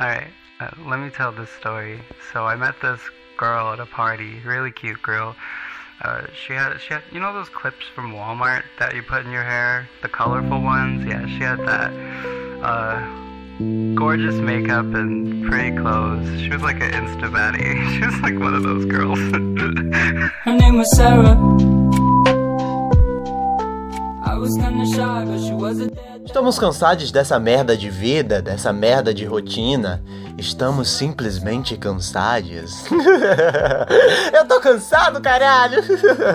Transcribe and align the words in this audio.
Alright, 0.00 0.28
uh, 0.60 0.70
let 0.86 0.98
me 0.98 1.10
tell 1.10 1.30
this 1.30 1.50
story. 1.50 2.00
So 2.32 2.46
I 2.46 2.56
met 2.56 2.74
this 2.80 3.00
girl 3.36 3.70
at 3.70 3.80
a 3.80 3.84
party, 3.84 4.40
really 4.46 4.72
cute 4.72 5.02
girl. 5.02 5.36
Uh, 6.00 6.22
she 6.32 6.54
had, 6.54 6.78
she 6.80 6.94
had, 6.94 7.02
you 7.12 7.20
know 7.20 7.34
those 7.34 7.50
clips 7.50 7.84
from 7.94 8.14
Walmart 8.14 8.62
that 8.78 8.94
you 8.94 9.02
put 9.02 9.26
in 9.26 9.30
your 9.30 9.44
hair, 9.44 9.90
the 10.00 10.08
colorful 10.08 10.62
ones. 10.62 11.04
Yeah, 11.04 11.26
she 11.26 11.40
had 11.40 11.58
that. 11.66 11.92
Uh, 12.64 13.94
gorgeous 13.94 14.36
makeup 14.36 14.86
and 14.94 15.46
pretty 15.46 15.76
clothes. 15.76 16.40
She 16.40 16.48
was 16.48 16.62
like 16.62 16.80
an 16.80 16.92
insta 16.92 17.30
baddie. 17.30 17.76
She 17.98 18.06
was 18.06 18.18
like 18.22 18.38
one 18.38 18.54
of 18.54 18.62
those 18.62 18.86
girls. 18.86 19.18
Her 20.44 20.56
name 20.56 20.78
was 20.78 20.96
Sarah. 20.96 21.36
I 24.24 24.34
was 24.38 24.56
kinda 24.56 24.86
shy, 24.86 25.24
but 25.26 25.40
she 25.40 25.52
was 25.52 25.80
a. 25.82 25.89
Estamos 26.30 26.60
cansados 26.60 27.10
dessa 27.10 27.40
merda 27.40 27.76
de 27.76 27.90
vida, 27.90 28.40
dessa 28.40 28.72
merda 28.72 29.12
de 29.12 29.24
rotina. 29.24 30.00
Estamos 30.38 30.88
simplesmente 30.88 31.76
cansados. 31.76 32.84
Eu 34.32 34.46
tô 34.46 34.60
cansado, 34.60 35.20
caralho! 35.20 35.82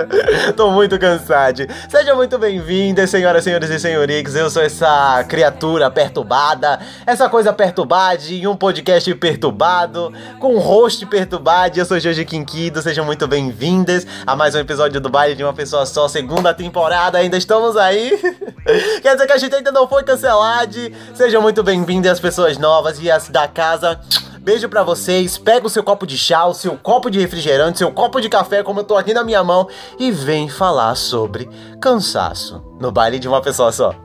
tô 0.56 0.70
muito 0.70 1.00
cansado. 1.00 1.66
Sejam 1.90 2.18
muito 2.18 2.38
bem-vindas, 2.38 3.10
senhoras, 3.10 3.46
senhores 3.46 3.70
e 3.70 3.80
senhorix. 3.80 4.36
Eu 4.36 4.50
sou 4.50 4.62
essa 4.62 5.24
criatura 5.24 5.90
perturbada, 5.90 6.78
essa 7.06 7.30
coisa 7.30 7.54
perturbada 7.54 8.22
em 8.30 8.46
um 8.46 8.56
podcast 8.56 9.16
perturbado, 9.16 10.14
com 10.40 10.56
um 10.56 10.60
host 10.60 11.06
perturbado. 11.06 11.80
Eu 11.80 11.86
sou 11.86 12.00
Jorge 12.00 12.26
Quinquido, 12.26 12.82
sejam 12.82 13.06
muito 13.06 13.26
bem-vindas 13.28 14.06
a 14.28 14.36
mais 14.36 14.54
um 14.56 14.60
episódio 14.60 15.00
do 15.00 15.10
Baile 15.10 15.36
de 15.36 15.44
uma 15.44 15.54
Pessoa 15.54 15.86
Só, 15.86 16.08
segunda 16.10 16.54
temporada. 16.54 17.18
Ainda 17.18 17.38
estamos 17.38 17.78
aí. 17.78 18.12
Quer 19.02 19.14
dizer 19.14 19.26
que 19.26 19.34
a 19.34 19.38
gente 19.38 19.56
ainda 19.56 19.72
não 19.72 19.85
foi 19.88 20.04
cancelado. 20.04 20.76
Sejam 21.14 21.42
muito 21.42 21.64
bem-vindas 21.64 22.14
as 22.14 22.20
pessoas 22.20 22.58
novas 22.58 23.00
e 23.00 23.10
as 23.10 23.30
da 23.30 23.48
casa. 23.48 24.00
Beijo 24.40 24.70
pra 24.70 24.84
vocês. 24.84 25.38
Pega 25.38 25.66
o 25.66 25.70
seu 25.70 25.84
copo 25.84 26.06
de 26.06 26.18
chá, 26.18 26.46
o 26.46 26.54
seu 26.54 26.78
copo 26.78 27.10
de 27.10 27.20
refrigerante, 27.20 27.80
seu 27.80 27.92
copo 27.92 28.22
de 28.22 28.30
café, 28.30 28.62
como 28.62 28.82
eu 28.82 28.84
tô 28.84 28.96
aqui 28.96 29.14
na 29.14 29.24
minha 29.24 29.44
mão, 29.44 29.68
e 29.98 30.12
vem 30.12 30.48
falar 30.48 30.96
sobre 30.96 31.50
cansaço 31.82 32.64
no 32.80 32.92
baile 32.92 33.18
de 33.18 33.28
uma 33.28 33.42
pessoa 33.42 33.72
só. 33.72 34.05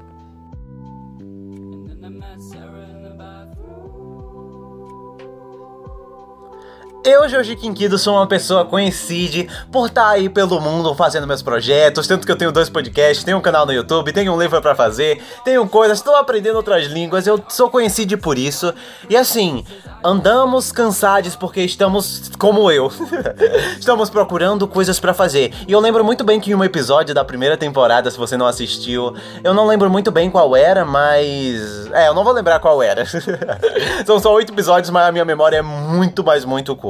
Eu, 7.03 7.27
Jorge 7.31 7.57
Quinquido, 7.57 7.97
sou 7.97 8.15
uma 8.17 8.27
pessoa 8.27 8.67
conhecida 8.67 9.51
por 9.73 9.87
estar 9.87 10.07
aí 10.07 10.29
pelo 10.29 10.61
mundo 10.61 10.95
fazendo 10.95 11.27
meus 11.27 11.41
projetos, 11.41 12.07
tanto 12.07 12.27
que 12.27 12.33
eu 12.33 12.37
tenho 12.37 12.53
dois 12.53 12.69
podcasts, 12.69 13.25
tenho 13.25 13.39
um 13.39 13.41
canal 13.41 13.65
no 13.65 13.73
YouTube, 13.73 14.13
tenho 14.13 14.35
um 14.35 14.39
livro 14.39 14.61
pra 14.61 14.75
fazer, 14.75 15.23
tenho 15.43 15.67
coisas, 15.67 15.97
estou 15.97 16.15
aprendendo 16.15 16.57
outras 16.57 16.85
línguas, 16.89 17.27
eu 17.27 17.43
sou 17.49 17.71
conhecido 17.71 18.19
por 18.19 18.37
isso. 18.37 18.75
E 19.09 19.17
assim, 19.17 19.65
andamos 20.05 20.71
cansados 20.73 21.35
porque 21.35 21.63
estamos 21.63 22.31
como 22.39 22.71
eu. 22.71 22.93
estamos 23.81 24.11
procurando 24.11 24.69
coisas 24.69 25.01
pra 25.01 25.15
fazer. 25.15 25.55
E 25.67 25.73
eu 25.73 25.81
lembro 25.81 26.05
muito 26.05 26.23
bem 26.23 26.39
que 26.39 26.51
em 26.51 26.55
um 26.55 26.63
episódio 26.63 27.15
da 27.15 27.25
primeira 27.25 27.57
temporada, 27.57 28.11
se 28.11 28.19
você 28.19 28.37
não 28.37 28.45
assistiu, 28.47 29.15
eu 29.43 29.55
não 29.55 29.67
lembro 29.67 29.89
muito 29.89 30.11
bem 30.11 30.31
qual 30.31 30.55
era, 30.55 30.85
mas 30.85 31.89
é, 31.93 32.09
eu 32.09 32.15
não 32.15 32.25
vou 32.25 32.35
lembrar 32.35 32.61
qual 32.61 32.83
era. 32.83 33.07
São 34.05 34.21
só 34.21 34.35
oito 34.35 34.53
episódios, 34.53 34.91
mas 34.91 35.09
a 35.09 35.13
minha 35.13 35.25
memória 35.25 35.57
é 35.57 35.63
muito, 35.63 36.23
mas 36.23 36.45
muito 36.45 36.77
curta. 36.77 36.90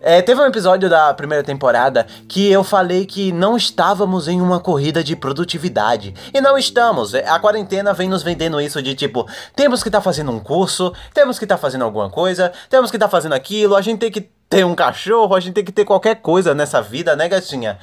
É, 0.00 0.20
teve 0.22 0.40
um 0.40 0.46
episódio 0.46 0.88
da 0.88 1.12
primeira 1.14 1.44
temporada 1.44 2.06
que 2.28 2.50
eu 2.50 2.64
falei 2.64 3.06
que 3.06 3.32
não 3.32 3.56
estávamos 3.56 4.28
em 4.28 4.40
uma 4.40 4.58
corrida 4.58 5.04
de 5.04 5.14
produtividade. 5.14 6.14
E 6.32 6.40
não 6.40 6.58
estamos. 6.58 7.14
A 7.14 7.38
quarentena 7.38 7.92
vem 7.92 8.08
nos 8.08 8.22
vendendo 8.22 8.60
isso 8.60 8.82
de 8.82 8.94
tipo, 8.94 9.28
temos 9.54 9.82
que 9.82 9.88
estar 9.88 10.00
fazendo 10.00 10.30
um 10.30 10.40
curso, 10.40 10.92
temos 11.14 11.38
que 11.38 11.44
estar 11.44 11.58
fazendo 11.58 11.84
alguma 11.84 12.10
coisa, 12.10 12.52
temos 12.68 12.90
que 12.90 12.96
estar 12.96 13.08
fazendo 13.08 13.34
aquilo, 13.34 13.76
a 13.76 13.82
gente 13.82 13.98
tem 13.98 14.10
que 14.10 14.28
ter 14.48 14.66
um 14.66 14.74
cachorro, 14.74 15.34
a 15.34 15.40
gente 15.40 15.54
tem 15.54 15.64
que 15.64 15.72
ter 15.72 15.84
qualquer 15.84 16.16
coisa 16.16 16.54
nessa 16.54 16.82
vida, 16.82 17.16
né, 17.16 17.26
gatinha? 17.26 17.78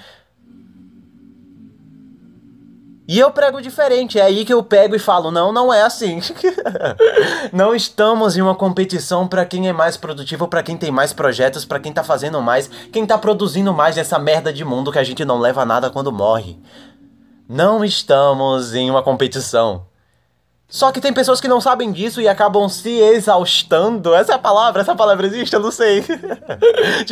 E 3.11 3.17
eu 3.17 3.31
prego 3.31 3.59
diferente, 3.59 4.19
é 4.19 4.21
aí 4.21 4.45
que 4.45 4.53
eu 4.53 4.61
pego 4.61 4.95
e 4.95 4.99
falo: 4.99 5.31
não, 5.31 5.51
não 5.51 5.73
é 5.73 5.81
assim. 5.81 6.21
não 7.51 7.73
estamos 7.73 8.37
em 8.37 8.41
uma 8.43 8.53
competição 8.53 9.27
para 9.27 9.47
quem 9.47 9.67
é 9.67 9.73
mais 9.73 9.97
produtivo, 9.97 10.47
para 10.47 10.61
quem 10.61 10.77
tem 10.77 10.91
mais 10.91 11.11
projetos, 11.11 11.65
para 11.65 11.79
quem 11.79 11.91
tá 11.91 12.03
fazendo 12.03 12.39
mais, 12.39 12.69
quem 12.93 13.07
tá 13.07 13.17
produzindo 13.17 13.73
mais 13.73 13.95
nessa 13.95 14.19
merda 14.19 14.53
de 14.53 14.63
mundo 14.63 14.91
que 14.91 14.99
a 14.99 15.03
gente 15.03 15.25
não 15.25 15.39
leva 15.39 15.65
nada 15.65 15.89
quando 15.89 16.11
morre. 16.11 16.59
Não 17.49 17.83
estamos 17.83 18.75
em 18.75 18.91
uma 18.91 19.01
competição. 19.01 19.87
Só 20.67 20.91
que 20.91 21.01
tem 21.01 21.11
pessoas 21.11 21.41
que 21.41 21.47
não 21.47 21.59
sabem 21.59 21.91
disso 21.91 22.21
e 22.21 22.27
acabam 22.27 22.69
se 22.69 22.91
exaustando. 22.91 24.13
Essa 24.13 24.33
é 24.33 24.35
a 24.35 24.39
palavra, 24.39 24.83
essa 24.83 24.95
palavra 24.95 25.25
existe, 25.25 25.55
eu 25.55 25.59
não 25.59 25.71
sei. 25.71 26.05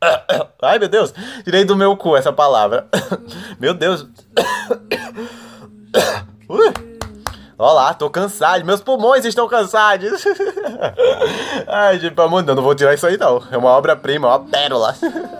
Ai 0.62 0.78
meu 0.78 0.88
Deus, 0.88 1.12
tirei 1.44 1.64
do 1.64 1.76
meu 1.76 1.96
cu 1.96 2.16
essa 2.16 2.32
palavra. 2.32 2.88
Meu 3.60 3.74
Deus. 3.74 4.06
Ui. 7.60 7.70
Olá, 7.70 7.92
tô 7.92 8.08
cansado, 8.08 8.64
meus 8.64 8.80
pulmões 8.80 9.24
estão 9.24 9.46
cansados. 9.46 10.24
Ai, 11.68 12.00
gente, 12.00 12.18
amor 12.18 12.42
de 12.42 12.54
não 12.54 12.62
vou 12.62 12.74
tirar 12.74 12.94
isso 12.94 13.06
aí 13.06 13.18
não. 13.18 13.42
É 13.50 13.56
uma 13.56 13.68
obra-prima, 13.70 14.28
uma 14.28 14.40
pérola. 14.40 14.96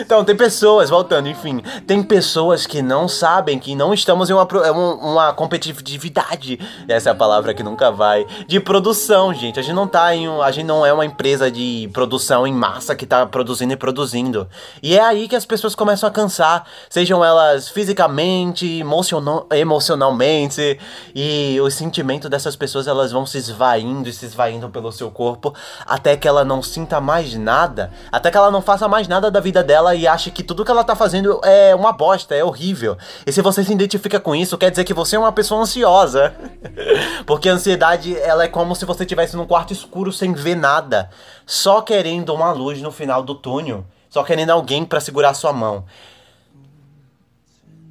Então, 0.00 0.24
tem 0.24 0.36
pessoas, 0.36 0.90
voltando, 0.90 1.28
enfim, 1.28 1.62
tem 1.86 2.02
pessoas 2.02 2.66
que 2.66 2.82
não 2.82 3.08
sabem 3.08 3.58
que 3.58 3.74
não 3.74 3.94
estamos 3.94 4.28
em 4.28 4.32
uma, 4.32 4.44
uma, 4.44 4.94
uma 4.94 5.32
competitividade. 5.32 6.58
Essa 6.86 7.08
é 7.08 7.12
a 7.12 7.14
palavra 7.14 7.54
que 7.54 7.62
nunca 7.62 7.90
vai. 7.90 8.26
De 8.46 8.60
produção, 8.60 9.32
gente. 9.32 9.58
A 9.58 9.62
gente 9.62 9.74
não 9.74 9.86
tá 9.86 10.14
em 10.14 10.28
um, 10.28 10.42
A 10.42 10.50
gente 10.50 10.66
não 10.66 10.84
é 10.84 10.92
uma 10.92 11.04
empresa 11.06 11.50
de 11.50 11.88
produção 11.92 12.46
em 12.46 12.52
massa 12.52 12.94
que 12.94 13.06
tá 13.06 13.24
produzindo 13.24 13.72
e 13.72 13.76
produzindo. 13.76 14.46
E 14.82 14.96
é 14.96 15.02
aí 15.02 15.28
que 15.28 15.36
as 15.36 15.46
pessoas 15.46 15.74
começam 15.74 16.08
a 16.08 16.12
cansar. 16.12 16.66
Sejam 16.90 17.24
elas 17.24 17.68
fisicamente, 17.68 18.80
emocional, 18.80 19.46
emocionalmente. 19.50 20.78
E 21.14 21.53
o 21.60 21.70
sentimento 21.70 22.28
dessas 22.28 22.56
pessoas 22.56 22.86
elas 22.86 23.12
vão 23.12 23.26
se 23.26 23.38
esvaindo 23.38 24.08
e 24.08 24.12
se 24.12 24.26
esvaindo 24.26 24.68
pelo 24.68 24.92
seu 24.92 25.10
corpo 25.10 25.54
até 25.86 26.16
que 26.16 26.26
ela 26.28 26.44
não 26.44 26.62
sinta 26.62 27.00
mais 27.00 27.34
nada, 27.34 27.90
até 28.10 28.30
que 28.30 28.36
ela 28.36 28.50
não 28.50 28.62
faça 28.62 28.88
mais 28.88 29.08
nada 29.08 29.30
da 29.30 29.40
vida 29.40 29.62
dela 29.62 29.94
e 29.94 30.06
ache 30.06 30.30
que 30.30 30.42
tudo 30.42 30.64
que 30.64 30.70
ela 30.70 30.84
tá 30.84 30.94
fazendo 30.94 31.40
é 31.44 31.74
uma 31.74 31.92
bosta, 31.92 32.34
é 32.34 32.44
horrível. 32.44 32.96
E 33.26 33.32
se 33.32 33.42
você 33.42 33.64
se 33.64 33.72
identifica 33.72 34.20
com 34.20 34.34
isso, 34.34 34.58
quer 34.58 34.70
dizer 34.70 34.84
que 34.84 34.94
você 34.94 35.16
é 35.16 35.18
uma 35.18 35.32
pessoa 35.32 35.62
ansiosa. 35.62 36.34
Porque 37.26 37.48
a 37.48 37.52
ansiedade, 37.52 38.18
ela 38.18 38.44
é 38.44 38.48
como 38.48 38.74
se 38.74 38.84
você 38.84 39.04
estivesse 39.04 39.36
num 39.36 39.46
quarto 39.46 39.72
escuro 39.72 40.12
sem 40.12 40.32
ver 40.32 40.56
nada, 40.56 41.10
só 41.46 41.80
querendo 41.80 42.34
uma 42.34 42.52
luz 42.52 42.80
no 42.80 42.90
final 42.90 43.22
do 43.22 43.34
túnel, 43.34 43.84
só 44.08 44.22
querendo 44.22 44.50
alguém 44.50 44.84
pra 44.84 45.00
segurar 45.00 45.34
sua 45.34 45.52
mão. 45.52 45.84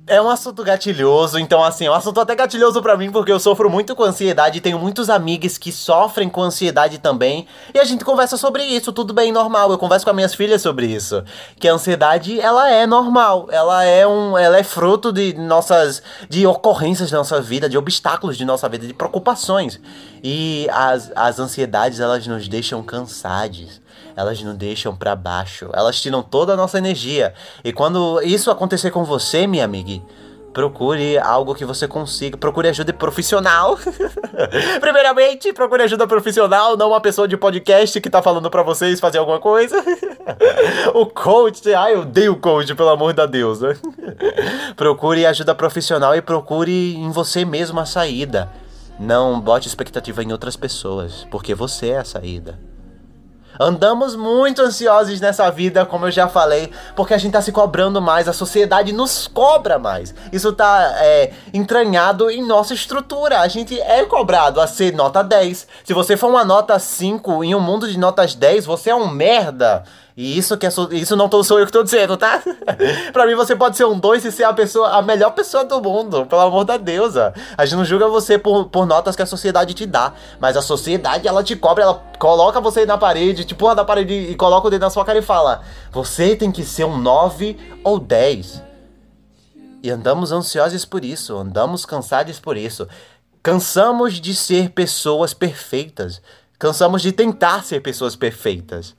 É 0.06 0.22
um 0.22 0.30
assunto 0.30 0.66
gatilhoso, 0.66 1.40
então 1.40 1.64
assim, 1.64 1.86
é 1.86 1.90
um 1.90 1.94
assunto 1.94 2.20
até 2.20 2.36
gatilhoso 2.36 2.82
pra 2.82 2.98
mim, 2.98 3.10
porque 3.10 3.32
eu 3.32 3.40
sofro 3.40 3.70
muito 3.70 3.96
com 3.96 4.04
ansiedade, 4.04 4.60
tenho 4.60 4.78
muitos 4.78 5.10
amigos 5.10 5.58
que 5.58 5.72
sofrem 5.72 6.28
com 6.28 6.42
ansiedade 6.42 6.98
também, 6.98 7.48
e 7.74 7.80
a 7.80 7.86
gente 7.86 8.04
conversa 8.04 8.36
sobre 8.36 8.66
isso, 8.66 8.92
tudo 8.92 9.14
bem, 9.14 9.32
normal. 9.32 9.72
Eu 9.72 9.78
converso 9.78 10.06
com 10.06 10.10
as 10.10 10.16
minhas 10.16 10.36
filhas 10.36 10.62
sobre 10.62 10.88
isso, 10.88 11.24
que 11.58 11.70
a 11.70 11.74
ansiedade, 11.74 12.38
ela 12.38 12.70
é 12.70 12.86
normal, 12.86 13.48
ela 13.50 13.86
é 13.86 14.06
um, 14.06 14.38
ela 14.38 14.58
é 14.58 14.64
fruto 14.64 15.10
de 15.14 15.36
nossas 15.36 16.04
de 16.28 16.46
ocorrências 16.46 17.10
da 17.10 17.20
nossa 17.20 17.40
vida, 17.42 17.70
de 17.70 17.78
obstáculos 17.78 18.36
de 18.36 18.44
nossa 18.44 18.68
vida, 18.68 18.86
de 18.86 18.94
preocupações. 18.94 19.80
E 20.22 20.68
as, 20.70 21.14
as 21.16 21.40
ansiedades, 21.40 22.02
elas 22.02 22.28
nos 22.28 22.50
deixam 22.50 22.84
cansados 22.84 23.82
elas 24.16 24.42
nos 24.42 24.56
deixam 24.56 24.96
pra 24.96 25.16
baixo, 25.16 25.70
elas 25.74 26.02
tiram 26.02 26.22
toda 26.22 26.54
a 26.54 26.58
nossa 26.58 26.78
energia. 26.78 27.34
E 27.64 27.74
quando 27.74 28.22
isso 28.22 28.52
acontecer 28.52 28.92
com 28.92 29.04
você, 29.04 29.48
minha 29.48 29.66
amiga, 29.66 30.02
procure 30.54 31.18
algo 31.18 31.56
que 31.56 31.66
você 31.66 31.88
consiga, 31.88 32.38
procure 32.38 32.70
ajuda 32.70 32.94
profissional. 32.94 33.78
Primeiramente, 34.80 35.52
procure 35.52 35.84
ajuda 35.84 36.08
profissional, 36.08 36.78
não 36.78 36.90
uma 36.90 37.02
pessoa 37.02 37.28
de 37.28 37.36
podcast 37.36 38.00
que 38.00 38.10
tá 38.10 38.22
falando 38.22 38.50
pra 38.50 38.62
vocês 38.62 39.00
fazer 39.00 39.18
alguma 39.18 39.40
coisa. 39.40 39.84
o 40.94 41.08
coach, 41.08 41.74
ai, 41.74 41.96
eu 41.96 42.02
odeio 42.02 42.34
o 42.34 42.40
coach, 42.40 42.74
pelo 42.76 42.90
amor 42.90 43.14
da 43.14 43.26
Deus, 43.26 43.60
né? 43.62 43.76
procure 44.78 45.26
ajuda 45.26 45.56
profissional 45.56 46.16
e 46.16 46.22
procure 46.22 46.96
em 46.96 47.10
você 47.10 47.44
mesmo 47.44 47.80
a 47.80 47.86
saída. 47.86 48.50
Não 49.00 49.42
bote 49.42 49.68
expectativa 49.68 50.22
em 50.24 50.32
outras 50.32 50.56
pessoas, 50.56 51.28
porque 51.32 51.56
você 51.56 51.90
é 51.90 51.98
a 51.98 52.06
saída. 52.06 52.73
Andamos 53.60 54.16
muito 54.16 54.62
ansiosos 54.62 55.20
nessa 55.22 55.50
vida, 55.52 55.86
como 55.86 56.08
eu 56.08 56.12
já 56.12 56.28
falei, 56.28 56.72
porque 56.96 57.14
a 57.14 57.18
gente 57.18 57.34
tá 57.34 57.42
se 57.42 57.52
cobrando 57.52 58.02
mais, 58.02 58.28
a 58.28 58.34
sociedade 58.34 58.92
nos 58.92 59.28
cobra 59.28 59.78
mais. 59.78 60.14
Isso 60.32 60.52
tá 60.54 60.96
é, 60.98 61.32
entranhado 61.54 62.30
em 62.30 62.46
nossa 62.46 62.74
estrutura. 62.74 63.40
A 63.40 63.48
gente 63.48 63.80
é 63.80 64.04
cobrado 64.06 64.60
a 64.60 64.68
ser 64.68 64.94
nota 64.94 65.24
10. 65.24 65.68
Se 65.84 65.94
você 65.94 66.18
for 66.18 66.30
uma 66.30 66.44
nota 66.44 66.78
5 66.80 67.44
em 67.44 67.56
um 67.56 67.60
mundo 67.60 67.88
de 67.88 67.98
notas 67.98 68.36
10, 68.36 68.66
você 68.66 68.90
é 68.90 68.96
um 68.96 69.08
merda. 69.08 69.84
E 70.16 70.38
isso 70.38 70.56
que 70.58 70.66
é 70.68 70.70
so- 70.70 70.90
isso 70.92 71.16
não 71.16 71.28
sou 71.44 71.60
eu 71.60 71.66
que 71.66 71.72
tô 71.72 71.84
dizendo, 71.84 72.16
tá? 72.16 72.42
pra 73.12 73.26
mim 73.26 73.34
você 73.34 73.56
pode 73.56 73.76
ser 73.76 73.86
um 73.86 73.98
dois 73.98 74.24
e 74.24 74.32
ser 74.32 74.44
a 74.44 74.54
pessoa, 74.54 74.90
a 74.90 75.02
melhor 75.02 75.32
pessoa 75.32 75.64
do 75.66 75.82
mundo, 75.82 76.26
pelo 76.28 76.42
amor 76.42 76.64
da 76.66 76.78
deusa. 76.78 77.34
A 77.58 77.66
gente 77.66 77.78
não 77.78 77.86
julga 77.86 78.08
você 78.08 78.38
por, 78.38 78.66
por 78.66 78.86
notas 78.86 79.16
que 79.16 79.24
a 79.24 79.26
sociedade 79.26 79.74
te 79.74 79.88
dá, 79.88 80.14
mas 80.40 80.56
a 80.56 80.62
sociedade 80.62 81.28
ela 81.28 81.44
te 81.44 81.56
cobra, 81.56 81.84
ela 81.84 82.04
coloca 82.20 82.62
você 82.62 82.86
na 82.86 82.98
parede, 82.98 83.44
te 83.44 83.56
empurra 83.56 83.74
na 83.74 83.84
parede 83.84 84.14
e 84.14 84.36
coloca 84.36 84.68
o 84.68 84.70
dedo 84.70 84.82
na 84.82 84.90
sua 84.92 85.04
cara 85.04 85.18
e 85.18 85.24
fala: 85.24 85.64
"Você 85.92 86.36
tem 86.36 86.52
que 86.52 86.64
ser 86.64 86.84
um 86.84 86.98
9 86.98 87.58
ou 87.84 87.98
10". 87.98 88.62
E 89.82 89.90
andamos 89.90 90.32
ansiosos 90.32 90.86
por 90.86 91.04
isso, 91.04 91.36
andamos 91.36 91.86
cansados 91.86 92.40
por 92.40 92.56
isso. 92.56 92.88
Cansamos 93.42 94.22
de 94.22 94.34
ser 94.34 94.70
pessoas 94.70 95.34
perfeitas. 95.34 96.22
Cansamos 96.58 97.02
de 97.02 97.12
tentar 97.12 97.64
ser 97.66 97.82
pessoas 97.82 98.16
perfeitas. 98.16 98.96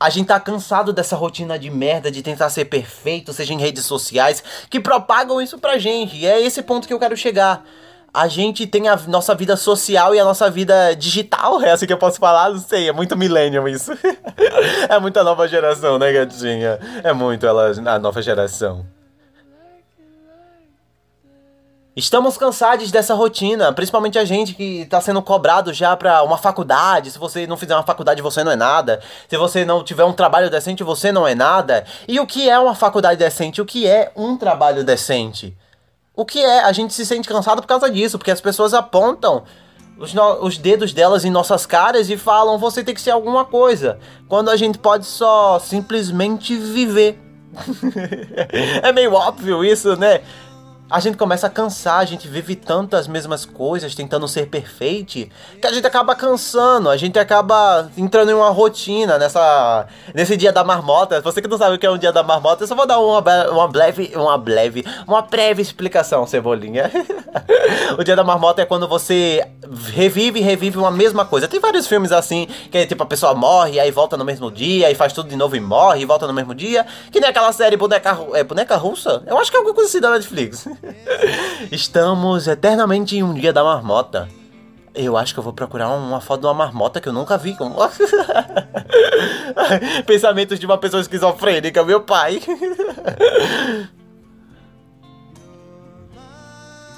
A 0.00 0.10
gente 0.10 0.28
tá 0.28 0.38
cansado 0.38 0.92
dessa 0.92 1.16
rotina 1.16 1.58
de 1.58 1.70
merda 1.70 2.10
de 2.10 2.22
tentar 2.22 2.50
ser 2.50 2.66
perfeito, 2.66 3.32
seja 3.32 3.52
em 3.52 3.58
redes 3.58 3.84
sociais, 3.84 4.44
que 4.70 4.78
propagam 4.78 5.40
isso 5.40 5.58
pra 5.58 5.76
gente. 5.76 6.16
E 6.16 6.24
é 6.24 6.40
esse 6.40 6.62
ponto 6.62 6.86
que 6.86 6.94
eu 6.94 7.00
quero 7.00 7.16
chegar. 7.16 7.64
A 8.14 8.28
gente 8.28 8.66
tem 8.66 8.88
a 8.88 8.96
nossa 9.08 9.34
vida 9.34 9.56
social 9.56 10.14
e 10.14 10.20
a 10.20 10.24
nossa 10.24 10.48
vida 10.50 10.94
digital, 10.94 11.60
é 11.60 11.72
assim 11.72 11.86
que 11.86 11.92
eu 11.92 11.98
posso 11.98 12.18
falar? 12.18 12.50
Não 12.50 12.58
sei, 12.58 12.88
é 12.88 12.92
muito 12.92 13.16
millennium 13.16 13.68
isso. 13.68 13.92
é 14.88 14.98
muita 14.98 15.22
nova 15.22 15.46
geração, 15.46 15.98
né, 15.98 16.12
gatinha? 16.12 16.78
É 17.02 17.12
muito 17.12 17.46
ela, 17.46 17.70
a 17.70 17.98
nova 17.98 18.22
geração. 18.22 18.86
Estamos 21.98 22.38
cansados 22.38 22.92
dessa 22.92 23.12
rotina, 23.12 23.72
principalmente 23.72 24.20
a 24.20 24.24
gente 24.24 24.54
que 24.54 24.82
está 24.82 25.00
sendo 25.00 25.20
cobrado 25.20 25.72
já 25.72 25.96
para 25.96 26.22
uma 26.22 26.38
faculdade. 26.38 27.10
Se 27.10 27.18
você 27.18 27.44
não 27.44 27.56
fizer 27.56 27.74
uma 27.74 27.82
faculdade, 27.82 28.22
você 28.22 28.44
não 28.44 28.52
é 28.52 28.56
nada. 28.56 29.00
Se 29.28 29.36
você 29.36 29.64
não 29.64 29.82
tiver 29.82 30.04
um 30.04 30.12
trabalho 30.12 30.48
decente, 30.48 30.84
você 30.84 31.10
não 31.10 31.26
é 31.26 31.34
nada. 31.34 31.84
E 32.06 32.20
o 32.20 32.26
que 32.26 32.48
é 32.48 32.56
uma 32.56 32.76
faculdade 32.76 33.18
decente? 33.18 33.60
O 33.60 33.66
que 33.66 33.84
é 33.84 34.12
um 34.14 34.36
trabalho 34.36 34.84
decente? 34.84 35.56
O 36.14 36.24
que 36.24 36.38
é? 36.38 36.60
A 36.60 36.70
gente 36.70 36.94
se 36.94 37.04
sente 37.04 37.28
cansado 37.28 37.60
por 37.60 37.66
causa 37.66 37.90
disso, 37.90 38.16
porque 38.16 38.30
as 38.30 38.40
pessoas 38.40 38.74
apontam 38.74 39.42
os, 39.98 40.14
os 40.40 40.56
dedos 40.56 40.92
delas 40.92 41.24
em 41.24 41.32
nossas 41.32 41.66
caras 41.66 42.08
e 42.08 42.16
falam: 42.16 42.58
você 42.58 42.84
tem 42.84 42.94
que 42.94 43.00
ser 43.00 43.10
alguma 43.10 43.44
coisa. 43.44 43.98
Quando 44.28 44.50
a 44.50 44.56
gente 44.56 44.78
pode 44.78 45.04
só 45.04 45.58
simplesmente 45.58 46.54
viver. 46.56 47.18
é 48.84 48.92
meio 48.92 49.14
óbvio 49.14 49.64
isso, 49.64 49.96
né? 49.96 50.20
A 50.90 51.00
gente 51.00 51.18
começa 51.18 51.46
a 51.46 51.50
cansar, 51.50 51.98
a 51.98 52.04
gente 52.06 52.26
vive 52.26 52.56
tantas 52.56 53.06
mesmas 53.06 53.44
coisas, 53.44 53.94
tentando 53.94 54.26
ser 54.26 54.46
perfeito, 54.46 55.28
que 55.60 55.66
a 55.66 55.72
gente 55.72 55.86
acaba 55.86 56.14
cansando, 56.14 56.88
a 56.88 56.96
gente 56.96 57.18
acaba 57.18 57.90
entrando 57.96 58.30
em 58.30 58.34
uma 58.34 58.48
rotina 58.48 59.18
nessa 59.18 59.86
nesse 60.14 60.34
dia 60.34 60.50
da 60.50 60.64
marmota. 60.64 61.20
Você 61.20 61.42
que 61.42 61.48
não 61.48 61.58
sabe 61.58 61.76
o 61.76 61.78
que 61.78 61.84
é 61.84 61.90
um 61.90 61.98
dia 61.98 62.10
da 62.10 62.22
marmota, 62.22 62.64
eu 62.64 62.66
só 62.66 62.74
vou 62.74 62.86
dar 62.86 62.98
uma, 63.00 63.20
uma 63.50 63.68
breve, 63.68 64.12
uma 64.14 64.38
breve, 64.38 64.82
uma 65.06 65.20
breve 65.20 65.60
explicação, 65.60 66.26
Cebolinha. 66.26 66.90
o 67.98 68.02
dia 68.02 68.16
da 68.16 68.24
marmota 68.24 68.62
é 68.62 68.64
quando 68.64 68.88
você 68.88 69.46
revive 69.70 70.40
e 70.40 70.42
revive 70.42 70.78
uma 70.78 70.90
mesma 70.90 71.24
coisa. 71.24 71.48
Tem 71.48 71.60
vários 71.60 71.86
filmes 71.86 72.12
assim, 72.12 72.46
que 72.70 72.78
é 72.78 72.86
tipo 72.86 73.02
a 73.02 73.06
pessoa 73.06 73.34
morre, 73.34 73.78
aí 73.78 73.90
volta 73.90 74.16
no 74.16 74.24
mesmo 74.24 74.50
dia, 74.50 74.90
e 74.90 74.94
faz 74.94 75.12
tudo 75.12 75.28
de 75.28 75.36
novo 75.36 75.56
e 75.56 75.60
morre, 75.60 76.02
e 76.02 76.04
volta 76.04 76.26
no 76.26 76.32
mesmo 76.32 76.54
dia. 76.54 76.86
Que 77.10 77.20
nem 77.20 77.30
aquela 77.30 77.52
série 77.52 77.76
Boneca, 77.76 78.18
é, 78.34 78.44
Boneca 78.44 78.76
Russa? 78.76 79.22
Eu 79.26 79.38
acho 79.38 79.50
que 79.50 79.56
é 79.56 79.58
alguma 79.58 79.74
coisa 79.74 79.88
assim 79.88 80.00
da 80.00 80.10
Netflix. 80.10 80.66
Estamos 81.70 82.46
eternamente 82.46 83.16
em 83.16 83.22
um 83.22 83.34
dia 83.34 83.52
da 83.52 83.62
marmota. 83.62 84.28
Eu 84.94 85.16
acho 85.16 85.32
que 85.32 85.38
eu 85.38 85.44
vou 85.44 85.52
procurar 85.52 85.88
uma 85.90 86.20
foto 86.20 86.40
de 86.40 86.46
uma 86.46 86.54
marmota 86.54 87.00
que 87.00 87.08
eu 87.08 87.12
nunca 87.12 87.38
vi. 87.38 87.56
Pensamentos 90.06 90.58
de 90.58 90.66
uma 90.66 90.76
pessoa 90.76 91.00
esquizofrênica, 91.00 91.84
meu 91.84 92.00
pai. 92.00 92.42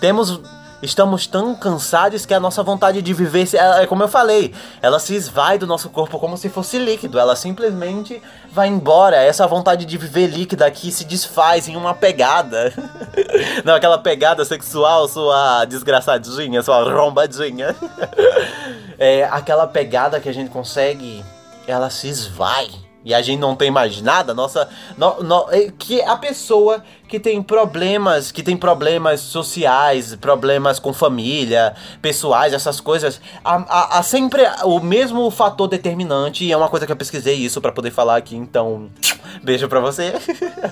Temos. 0.01 0.41
Estamos 0.83 1.27
tão 1.27 1.55
cansados 1.55 2.25
que 2.25 2.33
a 2.33 2.41
nossa 2.41 2.63
vontade 2.63 3.03
de 3.03 3.13
viver, 3.13 3.47
é 3.55 3.87
como 3.87 4.03
eu 4.03 4.09
falei, 4.09 4.55
ela 4.81 4.99
se 4.99 5.15
esvai 5.15 5.59
do 5.59 5.67
nosso 5.67 5.91
corpo 5.91 6.19
como 6.19 6.39
se 6.39 6.49
fosse 6.49 6.79
líquido. 6.79 7.19
Ela 7.19 7.37
simplesmente 7.37 8.23
vai 8.51 8.69
embora. 8.69 9.17
Essa 9.17 9.47
vontade 9.47 9.85
de 9.85 9.99
viver 9.99 10.29
líquida 10.29 10.65
aqui 10.65 10.91
se 10.91 11.05
desfaz 11.05 11.69
em 11.69 11.77
uma 11.77 11.93
pegada. 11.95 12.73
Não, 13.65 13.75
aquela 13.75 13.99
pegada 13.99 14.45
sexual, 14.45 15.07
sua 15.07 15.65
desgraçadinha, 15.67 16.63
sua 16.63 16.83
rombadinha. 16.83 17.77
É 19.03 19.25
aquela 19.25 19.67
pegada 19.67 20.21
que 20.21 20.29
a 20.29 20.35
gente 20.35 20.51
consegue, 20.51 21.25
ela 21.67 21.89
se 21.89 22.07
esvai. 22.07 22.69
E 23.05 23.15
a 23.15 23.23
gente 23.23 23.39
não 23.39 23.57
tem 23.57 23.71
mais 23.71 24.01
nada, 24.03 24.35
nossa. 24.35 24.69
No, 24.99 25.23
no- 25.23 25.47
que 25.79 26.03
a 26.03 26.17
pessoa 26.17 26.85
que 27.09 27.19
tem 27.19 27.43
problemas, 27.43 28.31
que 28.31 28.43
tem 28.43 28.57
problemas 28.57 29.21
sociais, 29.21 30.15
problemas 30.17 30.79
com 30.79 30.93
família, 30.93 31.75
pessoais, 32.03 32.53
essas 32.53 32.79
coisas, 32.81 33.21
há, 33.45 33.99
há- 33.99 34.03
sempre 34.03 34.43
o 34.65 34.79
mesmo 34.81 35.31
fator 35.31 35.67
determinante, 35.67 36.45
e 36.45 36.53
é 36.53 36.57
uma 36.57 36.69
coisa 36.69 36.85
que 36.87 36.93
eu 36.93 36.97
pesquisei 36.97 37.35
isso 37.37 37.61
pra 37.61 37.73
poder 37.73 37.91
falar 37.91 38.17
aqui, 38.17 38.37
então. 38.37 38.91
Beijo 39.43 39.69
pra 39.69 39.81
você. 39.81 40.13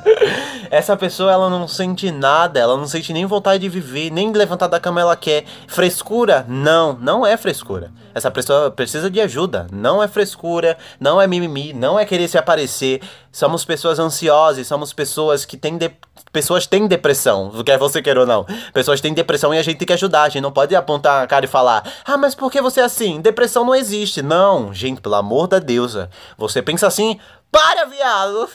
Essa 0.71 0.97
pessoa, 0.97 1.33
ela 1.33 1.49
não 1.49 1.67
sente 1.67 2.11
nada, 2.11 2.61
ela 2.61 2.77
não 2.77 2.87
sente 2.87 3.13
nem 3.13 3.25
vontade 3.25 3.61
de 3.61 3.69
viver, 3.69 4.11
nem 4.11 4.33
levantar 4.33 4.67
da 4.67 4.81
cama 4.81 5.01
ela 5.01 5.17
quer. 5.17 5.45
Frescura? 5.67 6.45
Não, 6.49 6.93
não 6.93 7.27
é 7.27 7.37
frescura. 7.37 7.91
Essa 8.15 8.31
pessoa 8.31 8.71
precisa 8.71 9.11
de 9.11 9.21
ajuda. 9.21 9.67
Não 9.73 10.03
é 10.03 10.09
frescura, 10.09 10.77
não 10.99 11.21
é 11.21 11.27
mimimi, 11.27 11.73
não 11.73 11.99
é 11.99 12.05
querer 12.05 12.29
se 12.29 12.37
aparecer. 12.37 13.01
Somos 13.31 13.65
pessoas 13.65 13.99
ansiosas, 13.99 14.67
somos 14.67 14.93
pessoas 14.93 15.45
que 15.45 15.57
têm 15.57 15.79
de... 15.79 15.91
pessoas 16.33 16.67
têm 16.67 16.87
depressão, 16.87 17.53
quer 17.65 17.79
você 17.79 18.03
queira 18.03 18.21
ou 18.21 18.27
não. 18.27 18.45
Pessoas 18.73 19.01
têm 19.01 19.15
depressão 19.15 19.55
e 19.55 19.59
a 19.59 19.63
gente 19.63 19.79
tem 19.79 19.87
que 19.87 19.93
ajudar. 19.93 20.23
A 20.23 20.29
gente 20.29 20.43
não 20.43 20.51
pode 20.51 20.75
apontar 20.75 21.23
a 21.23 21.27
cara 21.27 21.45
e 21.45 21.49
falar: 21.49 21.85
"Ah, 22.05 22.17
mas 22.17 22.35
por 22.35 22.51
que 22.51 22.61
você 22.61 22.81
é 22.81 22.85
assim? 22.85 23.21
Depressão 23.21 23.65
não 23.65 23.75
existe". 23.75 24.23
Não, 24.23 24.75
gente, 24.75 25.01
pelo 25.01 25.15
amor 25.15 25.47
da 25.47 25.59
deusa. 25.59 26.11
Você 26.37 26.61
pensa 26.61 26.87
assim, 26.87 27.19
para, 27.51 27.87
viado! 27.87 28.49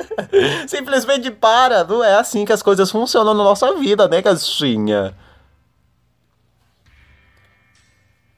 Simplesmente 0.68 1.30
para! 1.30 1.84
Não 1.84 2.02
é 2.02 2.16
assim 2.16 2.44
que 2.44 2.52
as 2.52 2.62
coisas 2.62 2.90
funcionam 2.90 3.34
na 3.34 3.42
nossa 3.42 3.74
vida, 3.74 4.06
né, 4.08 4.20
gatinha? 4.22 5.16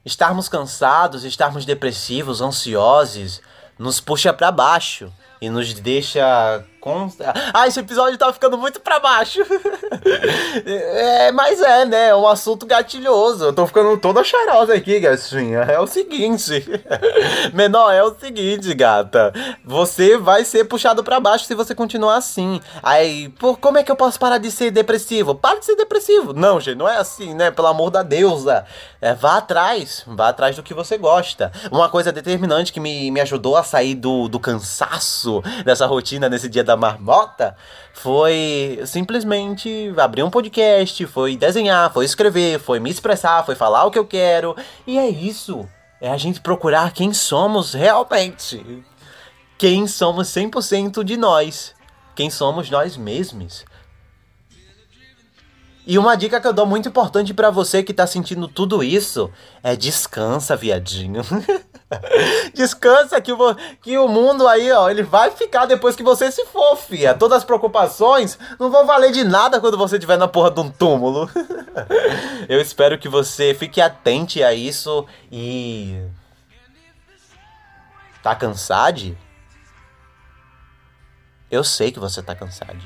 Estarmos 0.05 0.49
cansados, 0.49 1.25
estarmos 1.25 1.65
depressivos, 1.65 2.41
ansiosos, 2.41 3.43
nos 3.79 4.00
puxa 4.00 4.33
pra 4.33 4.50
baixo 4.50 5.12
e 5.41 5.50
nos 5.50 5.73
deixa 5.75 6.65
com... 6.88 7.12
Ah, 7.52 7.69
esse 7.69 7.79
episódio 7.79 8.17
tá 8.17 8.32
ficando 8.32 8.56
muito 8.56 8.81
pra 8.81 8.99
baixo. 8.99 9.40
é, 10.64 11.31
mas 11.32 11.61
é, 11.61 11.85
né? 11.85 12.08
É 12.08 12.17
um 12.17 12.26
assunto 12.26 12.64
gatilhoso. 12.64 13.44
Eu 13.44 13.52
tô 13.52 13.67
ficando 13.67 13.94
toda 13.99 14.25
cheirosa 14.25 14.73
aqui, 14.73 14.99
gatinha. 14.99 15.59
É 15.61 15.78
o 15.78 15.87
seguinte. 15.87 16.64
Menor, 17.52 17.92
é 17.92 18.02
o 18.02 18.14
seguinte, 18.18 18.73
gata. 18.73 19.35
Você 19.62 20.16
vai 20.16 20.45
ser 20.45 20.64
puxado 20.64 21.04
pra 21.04 21.21
baixo 21.21 21.45
se 21.45 21.54
você 21.54 21.75
continuar 21.75 22.16
assim. 22.16 22.59
Aí, 22.83 23.28
pô, 23.38 23.54
como 23.54 23.76
é 23.76 23.83
que 23.83 23.92
eu 23.92 23.97
posso 23.97 24.18
parar 24.18 24.38
de 24.38 24.50
ser 24.50 24.71
depressivo? 24.71 25.35
Para 25.35 25.59
de 25.59 25.66
ser 25.66 25.76
depressivo. 25.76 26.33
Não, 26.33 26.59
gente, 26.59 26.78
não 26.78 26.88
é 26.88 26.97
assim, 26.97 27.35
né? 27.35 27.50
Pelo 27.50 27.68
amor 27.68 27.90
da 27.90 28.02
deusa. 28.02 28.64
É, 28.99 29.12
vá 29.12 29.37
atrás. 29.37 30.04
Vá 30.07 30.28
atrás 30.28 30.57
do 30.57 30.62
que 30.62 30.73
você 30.73 30.97
gosta. 30.97 31.52
Uma 31.71 31.90
coisa 31.90 32.11
determinante 32.11 32.73
que 32.73 32.80
me, 32.80 33.11
me 33.11 33.21
ajudou 33.21 33.57
a 33.57 33.62
sair 33.62 33.95
do, 33.95 34.26
do 34.28 34.40
cansaço 34.40 35.42
dessa 35.64 35.85
rotina 35.85 36.28
nesse 36.28 36.49
dia 36.49 36.64
da 36.64 36.77
marmota 36.78 37.56
foi 37.92 38.80
simplesmente 38.87 39.92
abrir 39.99 40.23
um 40.23 40.30
podcast, 40.30 41.04
foi 41.06 41.37
desenhar, 41.37 41.92
foi 41.92 42.04
escrever, 42.04 42.58
foi 42.58 42.80
me 42.80 42.90
expressar, 42.90 43.44
foi 43.44 43.54
falar 43.54 43.85
o 43.85 43.90
que 43.90 43.99
eu 43.99 44.06
quero. 44.06 44.56
E 44.87 44.97
é 44.97 45.08
isso. 45.08 45.68
É 46.00 46.08
a 46.08 46.16
gente 46.16 46.40
procurar 46.40 46.92
quem 46.92 47.12
somos 47.12 47.75
realmente. 47.75 48.85
Quem 49.58 49.87
somos 49.88 50.28
100% 50.28 51.02
de 51.02 51.16
nós. 51.16 51.75
Quem 52.14 52.30
somos 52.30 52.70
nós 52.70 52.97
mesmos. 52.97 53.64
E 55.85 55.99
uma 55.99 56.16
dica 56.16 56.40
que 56.40 56.47
eu 56.47 56.52
dou 56.52 56.66
muito 56.66 56.88
importante 56.88 57.32
pra 57.32 57.50
você 57.50 57.82
que 57.82 57.94
tá 57.94 58.06
sentindo 58.06 58.47
tudo 58.47 58.85
isso 58.85 59.30
é 59.62 59.75
descansa, 59.75 60.54
viadinho. 60.54 61.23
descansa 62.54 63.21
que 63.21 63.33
o, 63.33 63.54
que 63.80 63.97
o 63.97 64.09
mundo 64.09 64.47
aí, 64.47 64.71
ó, 64.73 64.90
ele 64.90 65.02
vai 65.02 65.30
ficar 65.30 65.66
depois 65.66 65.97
que 65.97 66.02
você 66.02 66.30
se 66.30 66.45
for, 66.47 66.76
fia. 66.76 67.14
Todas 67.14 67.38
as 67.38 67.45
preocupações 67.45 68.38
não 68.59 68.71
vão 68.71 68.87
valer 68.87 69.11
de 69.12 69.25
nada 69.25 69.61
quando 69.61 69.78
você 69.78 69.97
estiver 69.97 70.18
na 70.18 70.28
porra 70.28 70.50
de 70.50 70.61
um 70.61 70.71
túmulo. 70.71 71.30
eu 72.49 72.61
espero 72.61 72.99
que 72.99 73.09
você 73.09 73.54
fique 73.54 73.80
atente 73.80 74.42
a 74.42 74.52
isso 74.52 75.07
e. 75.33 76.02
Tá 78.23 78.35
cansado? 78.35 79.16
Eu 81.50 81.64
sei 81.64 81.90
que 81.90 81.99
você 81.99 82.23
tá 82.23 82.35
cansado. 82.35 82.78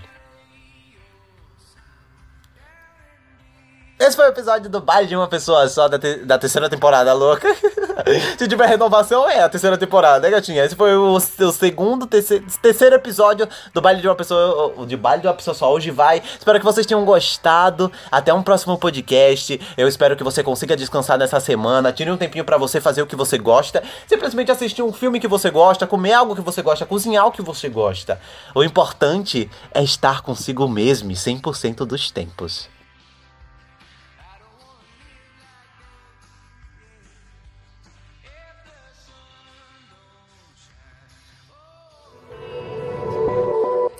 Esse 3.98 4.16
foi 4.16 4.26
o 4.26 4.30
episódio 4.30 4.68
do 4.68 4.80
baile 4.80 5.08
de 5.08 5.16
uma 5.16 5.28
pessoa 5.28 5.68
só 5.68 5.86
da, 5.88 5.98
te- 5.98 6.24
da 6.24 6.36
terceira 6.38 6.68
temporada 6.68 7.12
louca. 7.12 7.48
Se 8.38 8.48
tiver 8.48 8.66
renovação, 8.66 9.28
é 9.28 9.42
a 9.42 9.48
terceira 9.48 9.78
temporada, 9.78 10.20
né, 10.20 10.30
gatinha? 10.30 10.64
Esse 10.64 10.74
foi 10.74 10.96
o, 10.96 11.14
o 11.14 11.52
segundo, 11.52 12.06
terceiro, 12.06 12.44
terceiro 12.60 12.96
episódio 12.96 13.48
do 13.72 13.80
Baile 13.80 14.00
de 14.00 14.08
uma 14.08 14.14
Pessoa. 14.14 14.86
De 14.86 14.96
Baile 14.96 15.22
de 15.22 15.28
uma 15.28 15.34
Pessoa 15.34 15.54
Só. 15.54 15.72
Hoje 15.72 15.90
vai. 15.90 16.22
Espero 16.38 16.58
que 16.58 16.64
vocês 16.64 16.86
tenham 16.86 17.04
gostado. 17.04 17.90
Até 18.10 18.32
um 18.32 18.42
próximo 18.42 18.76
podcast. 18.78 19.60
Eu 19.76 19.88
espero 19.88 20.16
que 20.16 20.24
você 20.24 20.42
consiga 20.42 20.76
descansar 20.76 21.18
nessa 21.18 21.40
semana. 21.40 21.92
Tire 21.92 22.10
um 22.10 22.16
tempinho 22.16 22.44
pra 22.44 22.56
você 22.56 22.80
fazer 22.80 23.02
o 23.02 23.06
que 23.06 23.16
você 23.16 23.38
gosta. 23.38 23.82
Simplesmente 24.06 24.50
assistir 24.50 24.82
um 24.82 24.92
filme 24.92 25.20
que 25.20 25.28
você 25.28 25.50
gosta, 25.50 25.86
comer 25.86 26.12
algo 26.12 26.34
que 26.34 26.40
você 26.40 26.62
gosta, 26.62 26.86
cozinhar 26.86 27.26
o 27.26 27.32
que 27.32 27.42
você 27.42 27.68
gosta. 27.68 28.20
O 28.54 28.62
importante 28.62 29.50
é 29.72 29.82
estar 29.82 30.22
consigo 30.22 30.68
mesmo 30.68 31.10
100% 31.12 31.84
dos 31.84 32.10
tempos. 32.10 32.71